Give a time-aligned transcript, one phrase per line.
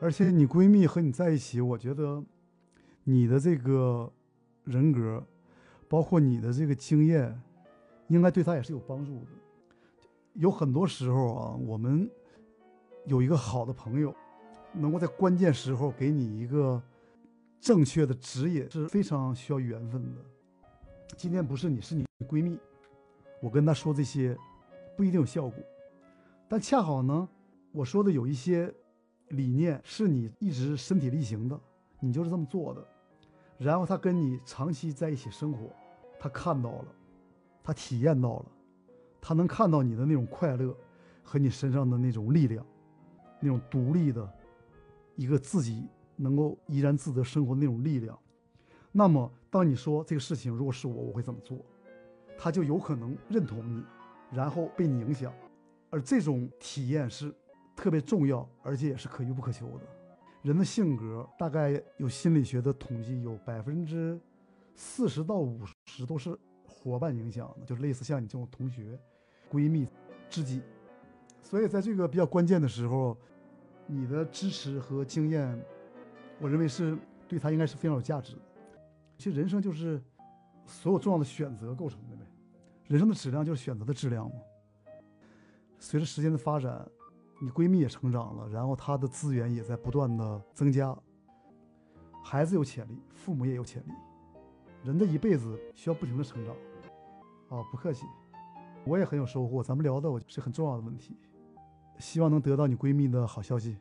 [0.00, 2.22] 而且你闺蜜和你在一起，我觉得
[3.04, 4.12] 你的这个
[4.64, 5.24] 人格，
[5.88, 7.40] 包括你的这个经验，
[8.08, 9.26] 应该对她也是有帮助的。
[10.34, 12.10] 有很多时候啊，我们
[13.06, 14.14] 有一个好的朋友，
[14.72, 16.82] 能够在关键时候给你一个
[17.60, 20.20] 正确的指引，是非常需要缘分的。
[21.16, 22.58] 今天不是你，是你闺蜜，
[23.40, 24.36] 我跟她说这些
[24.96, 25.64] 不一定有效果，
[26.48, 27.28] 但恰好呢，
[27.72, 28.74] 我说的有一些
[29.34, 31.60] 理念是你一直身体力行的，
[32.00, 32.84] 你就是这么做的。
[33.58, 35.70] 然后他跟你长期在一起生活，
[36.18, 36.86] 他看到了，
[37.62, 38.46] 他体验到了。
[39.20, 40.76] 他能看到你的那种快乐，
[41.22, 42.66] 和你身上的那种力量，
[43.40, 44.30] 那种独立的，
[45.16, 48.18] 一个自己能够怡然自得生活的那种力量。
[48.92, 51.56] 那么，当你说这个事情如果是我，我会怎么做，
[52.36, 53.82] 他就有可能认同你，
[54.30, 55.32] 然后被你影响。
[55.88, 57.34] 而这种体验是
[57.76, 59.84] 特别重要，而且也是可遇不可求的。
[60.42, 64.20] 人的性格大概有心理学的统计，有百分之
[64.74, 68.98] 四十到五十都是伙伴影响的，就是类似像你这种同学。
[69.50, 69.86] 闺蜜、
[70.28, 70.60] 知己，
[71.40, 73.16] 所以在这个比较关键的时候，
[73.86, 75.64] 你的支持和经验，
[76.40, 78.40] 我认为是对他应该是非常有价值的。
[79.16, 80.02] 其实人生就是
[80.66, 82.22] 所有重要的选择构成的呗，
[82.88, 84.34] 人生的质量就是选择的质量嘛。
[85.78, 86.84] 随着时间的发展，
[87.44, 90.96] 你闺蜜也成长了，然后她的资源也在不断的增加，
[92.22, 93.92] 孩子有潜力，父母也有潜力，
[94.82, 96.54] 人的一辈子需要不停的成长。
[97.50, 98.06] 啊，不客气。
[98.86, 101.18] 我也很有收获，咱们聊的我是很重要的问题，
[101.98, 103.76] 希望能得到你闺蜜的好消息。